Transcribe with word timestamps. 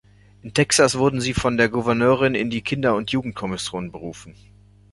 In 0.41 0.51
Texas 0.55 0.97
wurde 0.97 1.21
sie 1.21 1.35
von 1.35 1.57
der 1.57 1.69
Gouverneurin 1.69 2.33
in 2.33 2.49
die 2.49 2.63
Kinder- 2.63 2.95
und 2.95 3.11
Jugendkommission 3.11 3.91
berufen. 3.91 4.35